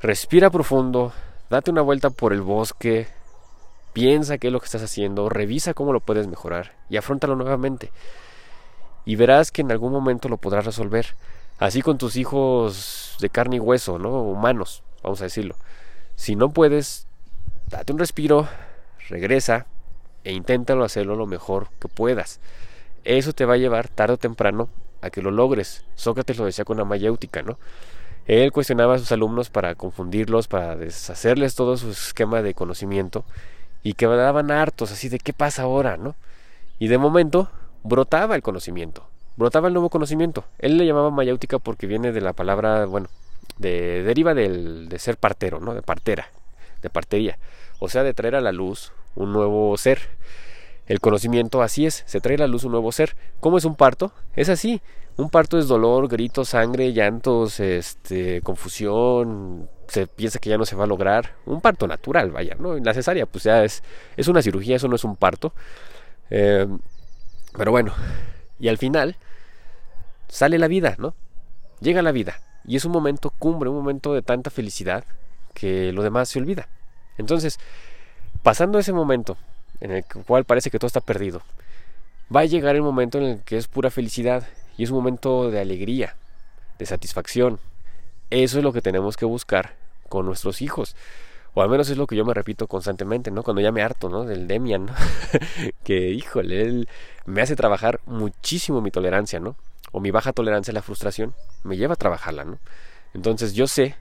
respira 0.00 0.50
profundo, 0.50 1.12
date 1.50 1.70
una 1.70 1.82
vuelta 1.82 2.10
por 2.10 2.32
el 2.32 2.40
bosque, 2.40 3.08
piensa 3.92 4.38
qué 4.38 4.46
es 4.46 4.52
lo 4.52 4.60
que 4.60 4.66
estás 4.66 4.82
haciendo, 4.82 5.28
revisa 5.28 5.74
cómo 5.74 5.92
lo 5.92 6.00
puedes 6.00 6.28
mejorar 6.28 6.74
y 6.88 6.96
afrontalo 6.96 7.34
nuevamente. 7.34 7.90
Y 9.08 9.16
verás 9.16 9.50
que 9.50 9.62
en 9.62 9.72
algún 9.72 9.90
momento 9.90 10.28
lo 10.28 10.36
podrás 10.36 10.66
resolver. 10.66 11.16
Así 11.58 11.80
con 11.80 11.96
tus 11.96 12.16
hijos 12.16 13.16
de 13.20 13.30
carne 13.30 13.56
y 13.56 13.58
hueso, 13.58 13.98
¿no? 13.98 14.10
Humanos, 14.20 14.82
vamos 15.02 15.22
a 15.22 15.24
decirlo. 15.24 15.56
Si 16.14 16.36
no 16.36 16.50
puedes, 16.50 17.06
date 17.70 17.90
un 17.90 17.98
respiro, 17.98 18.46
regresa 19.08 19.64
e 20.24 20.34
inténtalo 20.34 20.84
hacerlo 20.84 21.16
lo 21.16 21.24
mejor 21.24 21.68
que 21.80 21.88
puedas. 21.88 22.38
Eso 23.04 23.32
te 23.32 23.46
va 23.46 23.54
a 23.54 23.56
llevar 23.56 23.88
tarde 23.88 24.12
o 24.12 24.18
temprano 24.18 24.68
a 25.00 25.08
que 25.08 25.22
lo 25.22 25.30
logres. 25.30 25.86
Sócrates 25.94 26.36
lo 26.36 26.44
decía 26.44 26.66
con 26.66 26.76
una 26.76 26.84
mayéutica, 26.84 27.40
¿no? 27.40 27.58
Él 28.26 28.52
cuestionaba 28.52 28.96
a 28.96 28.98
sus 28.98 29.10
alumnos 29.10 29.48
para 29.48 29.74
confundirlos, 29.74 30.48
para 30.48 30.76
deshacerles 30.76 31.54
todo 31.54 31.78
su 31.78 31.92
esquema 31.92 32.42
de 32.42 32.52
conocimiento 32.52 33.24
y 33.82 33.94
que 33.94 34.04
daban 34.04 34.50
hartos 34.50 34.92
así 34.92 35.08
de 35.08 35.18
qué 35.18 35.32
pasa 35.32 35.62
ahora, 35.62 35.96
¿no? 35.96 36.14
Y 36.78 36.88
de 36.88 36.98
momento 36.98 37.50
brotaba 37.82 38.34
el 38.34 38.42
conocimiento, 38.42 39.08
brotaba 39.36 39.68
el 39.68 39.74
nuevo 39.74 39.90
conocimiento. 39.90 40.44
Él 40.58 40.78
le 40.78 40.86
llamaba 40.86 41.10
mayéutica 41.10 41.58
porque 41.58 41.86
viene 41.86 42.12
de 42.12 42.20
la 42.20 42.32
palabra, 42.32 42.86
bueno, 42.86 43.08
de, 43.58 44.02
deriva 44.02 44.34
del, 44.34 44.88
de 44.88 44.98
ser 44.98 45.16
partero, 45.16 45.60
¿no? 45.60 45.74
De 45.74 45.82
partera, 45.82 46.30
de 46.82 46.90
partería 46.90 47.38
o 47.78 47.88
sea, 47.88 48.02
de 48.02 48.14
traer 48.14 48.34
a 48.34 48.40
la 48.40 48.52
luz 48.52 48.92
un 49.14 49.32
nuevo 49.32 49.76
ser. 49.76 50.00
El 50.86 51.00
conocimiento 51.00 51.62
así 51.62 51.86
es, 51.86 52.02
se 52.06 52.20
trae 52.20 52.36
a 52.36 52.40
la 52.40 52.46
luz 52.46 52.64
un 52.64 52.72
nuevo 52.72 52.92
ser. 52.92 53.14
¿Cómo 53.40 53.58
es 53.58 53.64
un 53.64 53.76
parto? 53.76 54.12
Es 54.34 54.48
así. 54.48 54.80
Un 55.16 55.30
parto 55.30 55.58
es 55.58 55.66
dolor, 55.66 56.08
gritos, 56.08 56.50
sangre, 56.50 56.92
llantos, 56.92 57.60
este, 57.60 58.40
confusión, 58.42 59.68
se 59.88 60.06
piensa 60.06 60.38
que 60.38 60.48
ya 60.48 60.56
no 60.56 60.64
se 60.64 60.76
va 60.76 60.84
a 60.84 60.86
lograr. 60.86 61.34
Un 61.44 61.60
parto 61.60 61.86
natural, 61.88 62.30
vaya, 62.30 62.56
¿no? 62.58 62.76
La 62.78 62.94
pues 63.26 63.44
ya 63.44 63.64
es, 63.64 63.82
es 64.16 64.28
una 64.28 64.42
cirugía, 64.42 64.76
eso 64.76 64.88
no 64.88 64.96
es 64.96 65.04
un 65.04 65.16
parto. 65.16 65.52
Em, 66.30 66.78
pero 67.58 67.72
bueno, 67.72 67.92
y 68.60 68.68
al 68.68 68.78
final 68.78 69.16
sale 70.28 70.58
la 70.58 70.68
vida, 70.68 70.94
¿no? 70.98 71.14
Llega 71.80 72.02
la 72.02 72.12
vida. 72.12 72.40
Y 72.64 72.76
es 72.76 72.84
un 72.84 72.92
momento 72.92 73.30
cumbre, 73.30 73.68
un 73.68 73.76
momento 73.76 74.14
de 74.14 74.22
tanta 74.22 74.50
felicidad 74.50 75.04
que 75.54 75.92
lo 75.92 76.02
demás 76.02 76.28
se 76.28 76.38
olvida. 76.38 76.68
Entonces, 77.18 77.58
pasando 78.42 78.78
ese 78.78 78.92
momento 78.92 79.36
en 79.80 79.90
el 79.90 80.04
cual 80.04 80.44
parece 80.44 80.70
que 80.70 80.78
todo 80.78 80.86
está 80.86 81.00
perdido, 81.00 81.42
va 82.34 82.40
a 82.40 82.44
llegar 82.44 82.76
el 82.76 82.82
momento 82.82 83.18
en 83.18 83.24
el 83.24 83.40
que 83.40 83.56
es 83.56 83.66
pura 83.66 83.90
felicidad 83.90 84.46
y 84.76 84.84
es 84.84 84.90
un 84.90 84.96
momento 84.96 85.50
de 85.50 85.60
alegría, 85.60 86.14
de 86.78 86.86
satisfacción. 86.86 87.58
Eso 88.30 88.58
es 88.58 88.64
lo 88.64 88.72
que 88.72 88.82
tenemos 88.82 89.16
que 89.16 89.24
buscar 89.24 89.74
con 90.08 90.26
nuestros 90.26 90.62
hijos. 90.62 90.94
O 91.58 91.62
al 91.62 91.68
menos 91.68 91.90
es 91.90 91.96
lo 91.96 92.06
que 92.06 92.14
yo 92.14 92.24
me 92.24 92.34
repito 92.34 92.68
constantemente, 92.68 93.32
¿no? 93.32 93.42
Cuando 93.42 93.60
ya 93.60 93.72
me 93.72 93.82
harto, 93.82 94.08
¿no? 94.08 94.22
Del 94.22 94.46
Demian, 94.46 94.86
¿no? 94.86 94.92
que, 95.82 96.10
híjole, 96.10 96.62
él 96.62 96.88
me 97.26 97.42
hace 97.42 97.56
trabajar 97.56 97.98
muchísimo 98.06 98.80
mi 98.80 98.92
tolerancia, 98.92 99.40
¿no? 99.40 99.56
O 99.90 99.98
mi 99.98 100.12
baja 100.12 100.32
tolerancia 100.32 100.70
a 100.70 100.74
la 100.74 100.82
frustración, 100.82 101.34
me 101.64 101.76
lleva 101.76 101.94
a 101.94 101.96
trabajarla, 101.96 102.44
¿no? 102.44 102.60
Entonces 103.12 103.54
yo 103.54 103.66
sé 103.66 103.96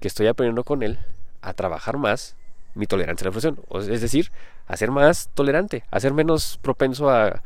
que 0.00 0.08
estoy 0.08 0.26
aprendiendo 0.26 0.64
con 0.64 0.82
él 0.82 0.98
a 1.40 1.52
trabajar 1.52 1.98
más 1.98 2.34
mi 2.74 2.88
tolerancia 2.88 3.26
a 3.26 3.28
la 3.28 3.32
frustración. 3.32 3.92
Es 3.92 4.00
decir, 4.00 4.32
a 4.66 4.76
ser 4.76 4.90
más 4.90 5.30
tolerante, 5.34 5.84
a 5.92 6.00
ser 6.00 6.14
menos 6.14 6.58
propenso 6.60 7.10
a 7.10 7.44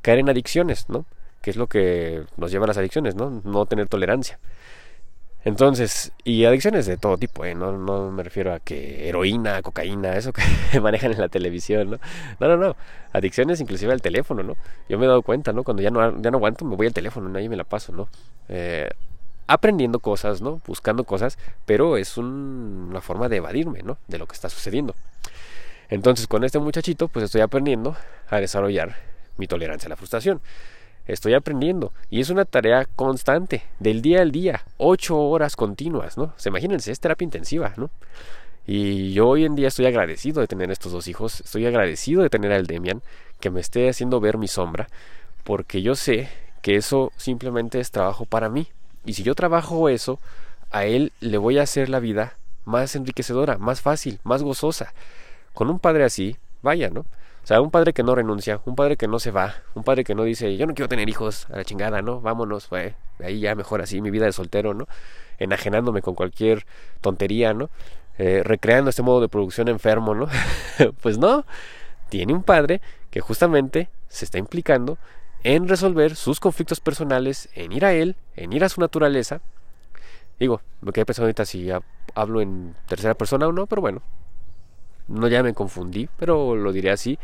caer 0.00 0.20
en 0.20 0.30
adicciones, 0.30 0.88
¿no? 0.88 1.04
Que 1.42 1.50
es 1.50 1.56
lo 1.56 1.66
que 1.66 2.24
nos 2.38 2.50
lleva 2.50 2.64
a 2.64 2.68
las 2.68 2.78
adicciones, 2.78 3.14
¿no? 3.14 3.42
No 3.44 3.66
tener 3.66 3.88
tolerancia. 3.90 4.38
Entonces, 5.46 6.10
y 6.24 6.44
adicciones 6.44 6.86
de 6.86 6.96
todo 6.96 7.18
tipo, 7.18 7.44
¿eh? 7.44 7.54
no, 7.54 7.70
no 7.70 8.10
me 8.10 8.24
refiero 8.24 8.52
a 8.52 8.58
que 8.58 9.08
heroína, 9.08 9.62
cocaína, 9.62 10.16
eso 10.16 10.32
que 10.32 10.42
manejan 10.80 11.12
en 11.12 11.20
la 11.20 11.28
televisión, 11.28 11.88
¿no? 11.88 11.98
No, 12.40 12.48
no, 12.48 12.56
no. 12.56 12.76
Adicciones 13.12 13.60
inclusive 13.60 13.92
al 13.92 14.02
teléfono, 14.02 14.42
¿no? 14.42 14.56
Yo 14.88 14.98
me 14.98 15.04
he 15.04 15.08
dado 15.08 15.22
cuenta, 15.22 15.52
¿no? 15.52 15.62
Cuando 15.62 15.84
ya 15.84 15.90
no, 15.92 16.20
ya 16.20 16.32
no 16.32 16.38
aguanto, 16.38 16.64
me 16.64 16.74
voy 16.74 16.88
al 16.88 16.92
teléfono, 16.92 17.28
nadie 17.28 17.48
me 17.48 17.54
la 17.54 17.62
paso, 17.62 17.92
¿no? 17.92 18.08
Eh, 18.48 18.90
aprendiendo 19.46 20.00
cosas, 20.00 20.42
¿no? 20.42 20.60
Buscando 20.66 21.04
cosas, 21.04 21.38
pero 21.64 21.96
es 21.96 22.18
una 22.18 23.00
forma 23.00 23.28
de 23.28 23.36
evadirme, 23.36 23.84
¿no? 23.84 23.98
De 24.08 24.18
lo 24.18 24.26
que 24.26 24.34
está 24.34 24.48
sucediendo. 24.50 24.96
Entonces, 25.90 26.26
con 26.26 26.42
este 26.42 26.58
muchachito, 26.58 27.06
pues 27.06 27.24
estoy 27.24 27.42
aprendiendo 27.42 27.96
a 28.30 28.40
desarrollar 28.40 28.96
mi 29.36 29.46
tolerancia 29.46 29.86
a 29.86 29.90
la 29.90 29.96
frustración. 29.96 30.40
Estoy 31.06 31.34
aprendiendo 31.34 31.92
y 32.10 32.20
es 32.20 32.30
una 32.30 32.44
tarea 32.44 32.86
constante, 32.96 33.62
del 33.78 34.02
día 34.02 34.22
al 34.22 34.32
día, 34.32 34.64
ocho 34.76 35.18
horas 35.18 35.54
continuas, 35.54 36.18
¿no? 36.18 36.32
Se 36.36 36.48
imagínense, 36.48 36.90
es 36.90 37.00
terapia 37.00 37.24
intensiva, 37.24 37.72
¿no? 37.76 37.90
Y 38.66 39.12
yo 39.12 39.28
hoy 39.28 39.44
en 39.44 39.54
día 39.54 39.68
estoy 39.68 39.86
agradecido 39.86 40.40
de 40.40 40.48
tener 40.48 40.70
estos 40.70 40.90
dos 40.90 41.06
hijos, 41.06 41.40
estoy 41.40 41.66
agradecido 41.66 42.22
de 42.22 42.30
tener 42.30 42.50
al 42.52 42.66
Demian, 42.66 43.02
que 43.38 43.50
me 43.50 43.60
esté 43.60 43.88
haciendo 43.88 44.18
ver 44.18 44.38
mi 44.38 44.48
sombra, 44.48 44.88
porque 45.44 45.82
yo 45.82 45.94
sé 45.94 46.28
que 46.62 46.74
eso 46.74 47.12
simplemente 47.16 47.78
es 47.78 47.92
trabajo 47.92 48.24
para 48.24 48.48
mí, 48.48 48.66
y 49.04 49.12
si 49.12 49.22
yo 49.22 49.36
trabajo 49.36 49.88
eso, 49.88 50.18
a 50.72 50.84
él 50.84 51.12
le 51.20 51.38
voy 51.38 51.58
a 51.58 51.62
hacer 51.62 51.88
la 51.88 52.00
vida 52.00 52.34
más 52.64 52.96
enriquecedora, 52.96 53.56
más 53.56 53.80
fácil, 53.80 54.18
más 54.24 54.42
gozosa. 54.42 54.92
Con 55.54 55.70
un 55.70 55.78
padre 55.78 56.02
así, 56.02 56.36
vaya, 56.60 56.90
¿no? 56.90 57.06
O 57.46 57.48
sea, 57.48 57.60
un 57.60 57.70
padre 57.70 57.92
que 57.92 58.02
no 58.02 58.16
renuncia, 58.16 58.60
un 58.64 58.74
padre 58.74 58.96
que 58.96 59.06
no 59.06 59.20
se 59.20 59.30
va, 59.30 59.54
un 59.76 59.84
padre 59.84 60.02
que 60.02 60.16
no 60.16 60.24
dice, 60.24 60.56
yo 60.56 60.66
no 60.66 60.74
quiero 60.74 60.88
tener 60.88 61.08
hijos, 61.08 61.46
a 61.48 61.58
la 61.58 61.64
chingada, 61.64 62.02
¿no? 62.02 62.20
Vámonos, 62.20 62.66
fue, 62.66 62.96
ahí 63.22 63.38
ya 63.38 63.54
mejor 63.54 63.80
así 63.80 64.00
mi 64.00 64.10
vida 64.10 64.24
de 64.24 64.32
soltero, 64.32 64.74
¿no? 64.74 64.88
Enajenándome 65.38 66.02
con 66.02 66.16
cualquier 66.16 66.66
tontería, 67.00 67.54
¿no? 67.54 67.70
Eh, 68.18 68.42
recreando 68.42 68.90
este 68.90 69.02
modo 69.02 69.20
de 69.20 69.28
producción 69.28 69.68
enfermo, 69.68 70.12
¿no? 70.12 70.26
pues 71.02 71.18
no, 71.18 71.46
tiene 72.08 72.32
un 72.32 72.42
padre 72.42 72.80
que 73.12 73.20
justamente 73.20 73.90
se 74.08 74.24
está 74.24 74.38
implicando 74.38 74.98
en 75.44 75.68
resolver 75.68 76.16
sus 76.16 76.40
conflictos 76.40 76.80
personales, 76.80 77.48
en 77.54 77.70
ir 77.70 77.84
a 77.84 77.92
él, 77.92 78.16
en 78.34 78.52
ir 78.54 78.64
a 78.64 78.68
su 78.68 78.80
naturaleza. 78.80 79.40
Digo, 80.40 80.62
me 80.80 80.90
quedé 80.90 81.06
pensando 81.06 81.26
ahorita 81.26 81.44
si 81.44 81.70
hablo 82.12 82.40
en 82.40 82.74
tercera 82.88 83.14
persona 83.14 83.46
o 83.46 83.52
no, 83.52 83.68
pero 83.68 83.82
bueno, 83.82 84.02
no 85.08 85.28
ya 85.28 85.42
me 85.42 85.54
confundí, 85.54 86.08
pero 86.16 86.56
lo 86.56 86.72
diré 86.72 86.90
así, 86.90 87.18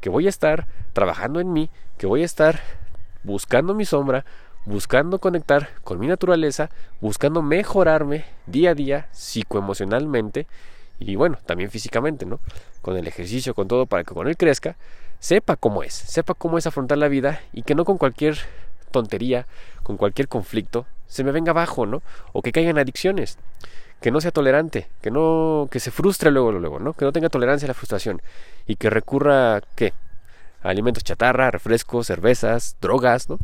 que 0.00 0.10
voy 0.10 0.26
a 0.26 0.30
estar 0.30 0.66
trabajando 0.92 1.40
en 1.40 1.52
mí, 1.52 1.70
que 1.98 2.06
voy 2.06 2.22
a 2.22 2.24
estar 2.24 2.60
buscando 3.22 3.74
mi 3.74 3.84
sombra, 3.84 4.24
buscando 4.64 5.18
conectar 5.18 5.70
con 5.82 5.98
mi 5.98 6.06
naturaleza, 6.06 6.70
buscando 7.00 7.42
mejorarme 7.42 8.24
día 8.46 8.70
a 8.70 8.74
día 8.74 9.08
psicoemocionalmente 9.12 10.46
y 10.98 11.16
bueno, 11.16 11.38
también 11.44 11.70
físicamente, 11.70 12.24
¿no? 12.26 12.40
Con 12.82 12.96
el 12.96 13.06
ejercicio, 13.06 13.54
con 13.54 13.68
todo, 13.68 13.86
para 13.86 14.04
que 14.04 14.14
con 14.14 14.28
él 14.28 14.36
crezca 14.36 14.76
sepa 15.18 15.56
cómo 15.56 15.82
es, 15.82 15.94
sepa 15.94 16.34
cómo 16.34 16.58
es 16.58 16.66
afrontar 16.66 16.98
la 16.98 17.08
vida 17.08 17.40
y 17.52 17.62
que 17.62 17.74
no 17.74 17.84
con 17.84 17.98
cualquier 17.98 18.38
tontería, 19.00 19.46
con 19.82 19.96
cualquier 19.96 20.28
conflicto, 20.28 20.86
se 21.06 21.24
me 21.24 21.32
venga 21.32 21.50
abajo, 21.50 21.86
¿no? 21.86 22.02
O 22.32 22.42
que 22.42 22.52
caiga 22.52 22.70
en 22.70 22.78
adicciones, 22.78 23.38
que 24.00 24.10
no 24.10 24.20
sea 24.20 24.30
tolerante, 24.30 24.88
que 25.02 25.10
no, 25.10 25.68
que 25.70 25.80
se 25.80 25.90
frustre 25.90 26.30
luego, 26.30 26.52
luego, 26.52 26.78
¿no? 26.78 26.92
Que 26.94 27.04
no 27.04 27.12
tenga 27.12 27.28
tolerancia 27.28 27.66
a 27.66 27.68
la 27.68 27.74
frustración 27.74 28.22
y 28.66 28.76
que 28.76 28.90
recurra, 28.90 29.60
¿qué? 29.74 29.92
A 30.62 30.70
alimentos 30.70 31.04
chatarra, 31.04 31.50
refrescos, 31.50 32.06
cervezas, 32.06 32.76
drogas, 32.80 33.28
¿no? 33.28 33.38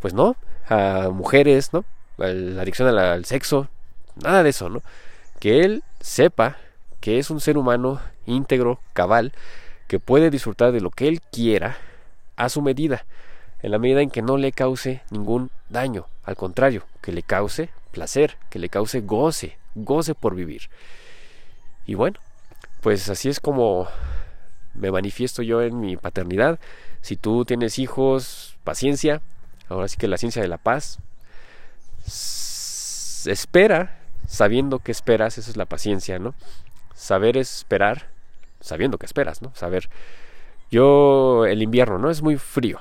Pues 0.00 0.14
no, 0.14 0.36
a 0.68 1.10
mujeres, 1.12 1.72
¿no? 1.72 1.84
A 2.18 2.28
la 2.28 2.62
adicción 2.62 2.88
al, 2.88 2.98
al 2.98 3.24
sexo, 3.24 3.68
nada 4.22 4.42
de 4.42 4.50
eso, 4.50 4.68
¿no? 4.68 4.82
Que 5.38 5.64
él 5.64 5.82
sepa 6.00 6.56
que 7.00 7.18
es 7.18 7.30
un 7.30 7.40
ser 7.40 7.56
humano 7.56 8.00
íntegro, 8.26 8.80
cabal, 8.92 9.32
que 9.88 9.98
puede 9.98 10.30
disfrutar 10.30 10.72
de 10.72 10.80
lo 10.80 10.90
que 10.90 11.08
él 11.08 11.20
quiera 11.32 11.76
a 12.36 12.48
su 12.48 12.62
medida, 12.62 13.04
en 13.62 13.70
la 13.70 13.78
medida 13.78 14.02
en 14.02 14.10
que 14.10 14.22
no 14.22 14.36
le 14.36 14.52
cause 14.52 15.02
ningún 15.10 15.50
daño, 15.68 16.06
al 16.24 16.36
contrario, 16.36 16.84
que 17.00 17.12
le 17.12 17.22
cause 17.22 17.70
placer, 17.90 18.36
que 18.48 18.58
le 18.58 18.68
cause 18.68 19.00
goce, 19.00 19.56
goce 19.74 20.14
por 20.14 20.34
vivir. 20.34 20.62
Y 21.86 21.94
bueno, 21.94 22.18
pues 22.80 23.08
así 23.08 23.28
es 23.28 23.40
como 23.40 23.88
me 24.74 24.90
manifiesto 24.90 25.42
yo 25.42 25.62
en 25.62 25.80
mi 25.80 25.96
paternidad. 25.96 26.58
Si 27.02 27.16
tú 27.16 27.44
tienes 27.44 27.78
hijos, 27.78 28.56
paciencia, 28.64 29.20
ahora 29.68 29.88
sí 29.88 29.96
que 29.96 30.08
la 30.08 30.18
ciencia 30.18 30.42
de 30.42 30.48
la 30.48 30.58
paz. 30.58 30.98
espera 33.26 33.98
sabiendo 34.26 34.78
que 34.78 34.92
esperas, 34.92 35.38
esa 35.38 35.50
es 35.50 35.56
la 35.56 35.66
paciencia, 35.66 36.18
¿no? 36.18 36.34
Saber 36.94 37.36
esperar 37.36 38.06
sabiendo 38.60 38.98
que 38.98 39.06
esperas, 39.06 39.42
¿no? 39.42 39.52
Saber, 39.54 39.88
yo 40.70 41.46
el 41.46 41.62
invierno, 41.62 41.98
¿no? 41.98 42.10
Es 42.10 42.22
muy 42.22 42.36
frío. 42.36 42.78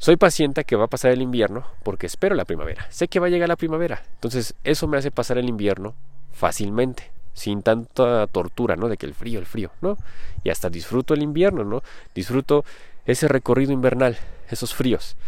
Soy 0.00 0.16
paciente 0.16 0.64
que 0.64 0.76
va 0.76 0.84
a 0.86 0.88
pasar 0.88 1.10
el 1.10 1.20
invierno 1.20 1.66
porque 1.82 2.06
espero 2.06 2.34
la 2.34 2.46
primavera. 2.46 2.86
Sé 2.88 3.06
que 3.06 3.20
va 3.20 3.26
a 3.26 3.28
llegar 3.28 3.50
la 3.50 3.56
primavera. 3.56 4.02
Entonces 4.14 4.54
eso 4.64 4.88
me 4.88 4.96
hace 4.96 5.10
pasar 5.10 5.36
el 5.36 5.46
invierno 5.46 5.94
fácilmente, 6.32 7.10
sin 7.34 7.62
tanta 7.62 8.26
tortura, 8.26 8.76
¿no? 8.76 8.88
De 8.88 8.96
que 8.96 9.04
el 9.04 9.12
frío, 9.12 9.38
el 9.38 9.44
frío, 9.44 9.72
¿no? 9.82 9.98
Y 10.42 10.48
hasta 10.48 10.70
disfruto 10.70 11.12
el 11.12 11.20
invierno, 11.20 11.64
¿no? 11.64 11.82
Disfruto 12.14 12.64
ese 13.04 13.28
recorrido 13.28 13.72
invernal, 13.72 14.16
esos 14.48 14.74
fríos. 14.74 15.18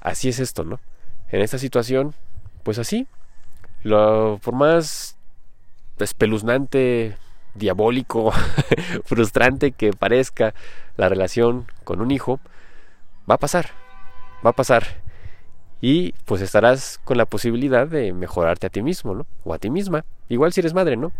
Así 0.00 0.28
es 0.28 0.40
esto, 0.40 0.64
¿no? 0.64 0.80
En 1.30 1.40
esta 1.40 1.58
situación, 1.58 2.16
pues 2.64 2.80
así, 2.80 3.06
lo, 3.84 4.40
por 4.42 4.56
más 4.56 5.16
espeluznante 6.00 7.16
diabólico, 7.54 8.32
frustrante 9.04 9.70
que 9.70 9.92
parezca 9.92 10.52
la 10.96 11.08
relación 11.08 11.68
con 11.84 12.00
un 12.00 12.10
hijo, 12.10 12.40
va 13.30 13.36
a 13.36 13.38
pasar, 13.38 13.70
va 14.44 14.50
a 14.50 14.54
pasar. 14.54 14.84
Y 15.80 16.12
pues 16.26 16.42
estarás 16.42 17.00
con 17.04 17.16
la 17.16 17.24
posibilidad 17.24 17.86
de 17.86 18.12
mejorarte 18.12 18.66
a 18.66 18.70
ti 18.70 18.82
mismo, 18.82 19.14
¿no? 19.14 19.26
O 19.44 19.54
a 19.54 19.58
ti 19.58 19.70
misma. 19.70 20.04
Igual 20.28 20.52
si 20.52 20.60
eres 20.60 20.74
madre, 20.74 20.96
¿no? 20.96 21.12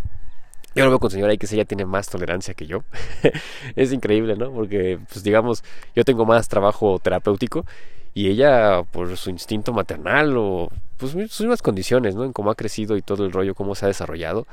Yo 0.75 0.85
lo 0.85 0.91
veo 0.91 1.01
con 1.01 1.11
señora 1.11 1.33
y 1.33 1.39
que 1.39 1.47
ella 1.53 1.65
tiene 1.65 1.85
más 1.85 2.09
tolerancia 2.09 2.55
que 2.55 2.67
yo. 2.67 2.85
es 3.77 3.93
increíble, 3.93 4.37
¿no? 4.37 4.53
Porque, 4.53 4.99
pues 5.11 5.25
digamos, 5.25 5.65
yo 5.97 6.05
tengo 6.05 6.27
más 6.27 6.49
trabajo 6.49 6.99
terapéutico 7.01 7.65
y 8.15 8.29
ella, 8.29 8.83
por 8.85 9.17
su 9.17 9.31
instinto 9.31 9.73
maternal 9.73 10.37
o 10.37 10.69
pues 10.97 11.13
sus 11.13 11.41
mismas 11.41 11.63
condiciones, 11.63 12.15
¿no? 12.15 12.25
En 12.25 12.33
cómo 12.33 12.51
ha 12.51 12.55
crecido 12.55 12.97
y 12.97 13.03
todo 13.03 13.25
el 13.25 13.33
rollo, 13.33 13.55
cómo 13.55 13.75
se 13.75 13.87
ha 13.87 13.89
desarrollado, 13.89 14.47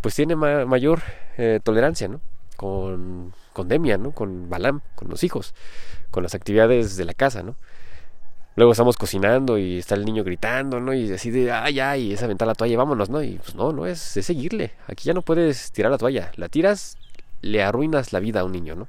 pues 0.00 0.14
tiene 0.14 0.36
mayor 0.36 1.02
eh, 1.36 1.60
tolerancia, 1.62 2.08
¿no? 2.08 2.20
Con, 2.56 3.34
con 3.52 3.68
Demia, 3.68 3.98
¿no? 3.98 4.12
Con 4.12 4.48
Balam, 4.48 4.80
con 4.94 5.08
los 5.08 5.24
hijos, 5.24 5.54
con 6.10 6.22
las 6.22 6.34
actividades 6.34 6.96
de 6.96 7.04
la 7.04 7.14
casa, 7.14 7.42
¿no? 7.42 7.56
Luego 8.58 8.72
estamos 8.72 8.96
cocinando 8.96 9.56
y 9.56 9.78
está 9.78 9.94
el 9.94 10.04
niño 10.04 10.24
gritando, 10.24 10.80
¿no? 10.80 10.92
Y 10.92 11.06
decide, 11.06 11.52
ah, 11.52 11.70
ya, 11.70 11.96
y 11.96 12.12
es 12.12 12.24
aventar 12.24 12.48
la 12.48 12.56
toalla, 12.56 12.76
vámonos, 12.76 13.08
¿no? 13.08 13.22
Y 13.22 13.38
pues 13.38 13.54
no, 13.54 13.72
no 13.72 13.86
es, 13.86 14.16
es 14.16 14.26
seguirle. 14.26 14.72
Aquí 14.88 15.04
ya 15.04 15.14
no 15.14 15.22
puedes 15.22 15.70
tirar 15.70 15.92
la 15.92 15.98
toalla. 15.98 16.32
La 16.34 16.48
tiras, 16.48 16.98
le 17.40 17.62
arruinas 17.62 18.12
la 18.12 18.18
vida 18.18 18.40
a 18.40 18.44
un 18.44 18.50
niño, 18.50 18.74
¿no? 18.74 18.88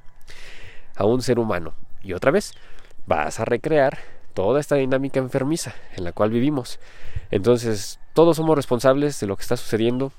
A 0.96 1.06
un 1.06 1.22
ser 1.22 1.38
humano. 1.38 1.76
Y 2.02 2.14
otra 2.14 2.32
vez, 2.32 2.54
vas 3.06 3.40
a 3.40 3.46
recrear 3.46 4.00
toda 4.34 4.60
esta 4.60 4.76
dinámica 4.76 5.20
enfermiza 5.20 5.76
en 5.96 6.04
la 6.04 6.14
cual 6.14 6.32
vivimos. 6.32 6.80
Entonces, 7.30 8.00
todos 8.16 8.38
somos 8.38 8.56
responsables 8.56 9.20
de 9.20 9.28
lo 9.28 9.36
que 9.36 9.44
está 9.44 9.56
sucediendo 9.56 10.12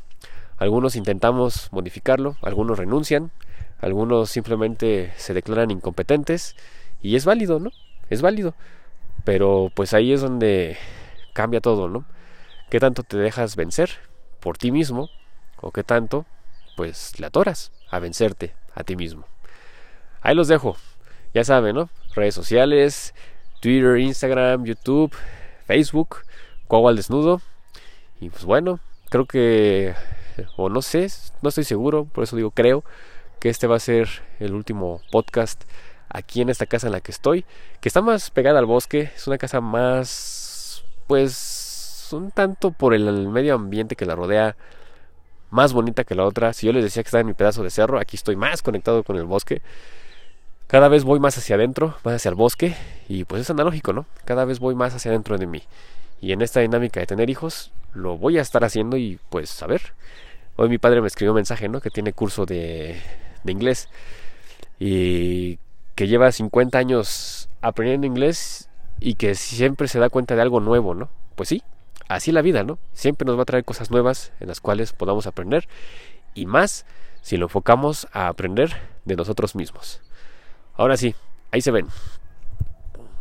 algunos 0.60 0.94
intentamos 0.94 1.72
modificarlo, 1.72 2.36
algunos 2.42 2.78
renuncian, 2.78 3.30
algunos 3.80 4.28
simplemente 4.28 5.10
se 5.16 5.32
declaran 5.32 5.70
incompetentes 5.70 6.54
y 7.00 7.16
es 7.16 7.24
válido, 7.24 7.58
¿no? 7.58 7.70
Es 8.10 8.20
válido. 8.20 8.54
Pero 9.24 9.70
pues 9.74 9.94
ahí 9.94 10.12
es 10.12 10.20
donde 10.20 10.76
cambia 11.32 11.60
todo, 11.60 11.88
¿no? 11.88 12.04
¿Qué 12.70 12.80
tanto 12.80 13.02
te 13.02 13.16
dejas 13.16 13.56
vencer 13.56 13.90
por 14.40 14.56
ti 14.56 14.70
mismo 14.70 15.08
o 15.60 15.72
qué 15.72 15.84
tanto 15.84 16.26
pues 16.76 17.18
le 17.18 17.26
atoras 17.26 17.72
a 17.90 17.98
vencerte 17.98 18.54
a 18.74 18.84
ti 18.84 18.96
mismo? 18.96 19.26
Ahí 20.22 20.34
los 20.34 20.48
dejo. 20.48 20.76
Ya 21.34 21.44
saben, 21.44 21.76
¿no? 21.76 21.90
Redes 22.14 22.34
sociales, 22.34 23.14
Twitter, 23.60 23.98
Instagram, 23.98 24.64
YouTube, 24.64 25.14
Facebook, 25.66 26.18
Cuau 26.66 26.88
al 26.88 26.96
desnudo. 26.96 27.40
Y 28.20 28.30
pues 28.30 28.44
bueno, 28.44 28.80
creo 29.08 29.26
que 29.26 29.94
o 30.56 30.68
no 30.68 30.82
sé, 30.82 31.08
no 31.42 31.48
estoy 31.48 31.64
seguro, 31.64 32.04
por 32.04 32.24
eso 32.24 32.36
digo 32.36 32.50
creo 32.50 32.84
que 33.40 33.48
este 33.48 33.66
va 33.66 33.76
a 33.76 33.80
ser 33.80 34.08
el 34.38 34.54
último 34.54 35.00
podcast 35.10 35.64
aquí 36.10 36.42
en 36.42 36.50
esta 36.50 36.66
casa 36.66 36.88
en 36.88 36.92
la 36.92 37.00
que 37.00 37.12
estoy, 37.12 37.44
que 37.80 37.88
está 37.88 38.02
más 38.02 38.30
pegada 38.30 38.58
al 38.58 38.66
bosque, 38.66 39.10
es 39.14 39.26
una 39.26 39.38
casa 39.38 39.60
más, 39.60 40.84
pues, 41.06 42.08
un 42.12 42.30
tanto 42.30 42.72
por 42.72 42.94
el 42.94 43.28
medio 43.28 43.54
ambiente 43.54 43.96
que 43.96 44.06
la 44.06 44.16
rodea, 44.16 44.56
más 45.50 45.72
bonita 45.72 46.04
que 46.04 46.14
la 46.14 46.24
otra. 46.24 46.52
Si 46.52 46.66
yo 46.66 46.72
les 46.72 46.84
decía 46.84 47.02
que 47.02 47.08
estaba 47.08 47.20
en 47.20 47.26
mi 47.28 47.34
pedazo 47.34 47.62
de 47.62 47.70
cerro, 47.70 47.98
aquí 47.98 48.16
estoy 48.16 48.36
más 48.36 48.62
conectado 48.62 49.02
con 49.04 49.16
el 49.16 49.24
bosque. 49.24 49.62
Cada 50.66 50.88
vez 50.88 51.02
voy 51.04 51.18
más 51.18 51.36
hacia 51.36 51.56
adentro, 51.56 51.96
más 52.04 52.14
hacia 52.14 52.28
el 52.28 52.36
bosque, 52.36 52.76
y 53.08 53.24
pues 53.24 53.42
es 53.42 53.50
analógico, 53.50 53.92
¿no? 53.92 54.06
Cada 54.24 54.44
vez 54.44 54.60
voy 54.60 54.74
más 54.74 54.94
hacia 54.94 55.10
adentro 55.10 55.36
de 55.38 55.46
mí. 55.46 55.62
Y 56.20 56.32
en 56.32 56.42
esta 56.42 56.60
dinámica 56.60 57.00
de 57.00 57.06
tener 57.06 57.30
hijos, 57.30 57.72
lo 57.94 58.16
voy 58.16 58.38
a 58.38 58.42
estar 58.42 58.64
haciendo 58.64 58.96
y 58.96 59.18
pues 59.30 59.62
a 59.62 59.66
ver. 59.66 59.80
Hoy 60.56 60.68
mi 60.68 60.78
padre 60.78 61.00
me 61.00 61.06
escribió 61.06 61.32
un 61.32 61.36
mensaje, 61.36 61.68
¿no? 61.68 61.80
Que 61.80 61.90
tiene 61.90 62.12
curso 62.12 62.46
de, 62.46 63.00
de 63.42 63.52
inglés 63.52 63.88
y 64.78 65.58
que 66.00 66.08
lleva 66.08 66.32
50 66.32 66.78
años 66.78 67.50
aprendiendo 67.60 68.06
inglés 68.06 68.70
y 69.00 69.16
que 69.16 69.34
siempre 69.34 69.86
se 69.86 69.98
da 69.98 70.08
cuenta 70.08 70.34
de 70.34 70.40
algo 70.40 70.58
nuevo, 70.58 70.94
¿no? 70.94 71.10
Pues 71.34 71.50
sí, 71.50 71.62
así 72.08 72.32
la 72.32 72.40
vida, 72.40 72.64
¿no? 72.64 72.78
Siempre 72.94 73.26
nos 73.26 73.36
va 73.36 73.42
a 73.42 73.44
traer 73.44 73.66
cosas 73.66 73.90
nuevas 73.90 74.32
en 74.40 74.48
las 74.48 74.62
cuales 74.62 74.94
podamos 74.94 75.26
aprender 75.26 75.68
y 76.32 76.46
más 76.46 76.86
si 77.20 77.36
lo 77.36 77.44
enfocamos 77.44 78.08
a 78.14 78.28
aprender 78.28 78.74
de 79.04 79.14
nosotros 79.14 79.54
mismos. 79.54 80.00
Ahora 80.74 80.96
sí, 80.96 81.14
ahí 81.50 81.60
se 81.60 81.70
ven. 81.70 81.88